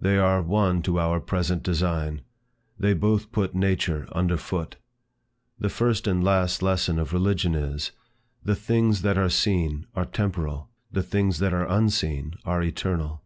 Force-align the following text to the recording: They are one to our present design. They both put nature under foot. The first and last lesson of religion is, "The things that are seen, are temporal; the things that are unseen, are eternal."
They 0.00 0.18
are 0.18 0.42
one 0.42 0.82
to 0.82 0.98
our 0.98 1.20
present 1.20 1.62
design. 1.62 2.22
They 2.76 2.92
both 2.92 3.30
put 3.30 3.54
nature 3.54 4.08
under 4.10 4.36
foot. 4.36 4.74
The 5.60 5.68
first 5.68 6.08
and 6.08 6.24
last 6.24 6.60
lesson 6.60 6.98
of 6.98 7.12
religion 7.12 7.54
is, 7.54 7.92
"The 8.44 8.56
things 8.56 9.02
that 9.02 9.16
are 9.16 9.30
seen, 9.30 9.86
are 9.94 10.06
temporal; 10.06 10.70
the 10.90 11.04
things 11.04 11.38
that 11.38 11.52
are 11.54 11.68
unseen, 11.68 12.34
are 12.44 12.60
eternal." 12.64 13.22